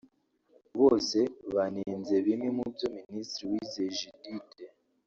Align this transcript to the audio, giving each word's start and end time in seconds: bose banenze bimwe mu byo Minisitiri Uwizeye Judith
bose 0.79 1.19
banenze 1.55 2.15
bimwe 2.25 2.47
mu 2.57 2.65
byo 2.73 2.87
Minisitiri 2.97 3.45
Uwizeye 3.49 3.89
Judith 3.97 4.51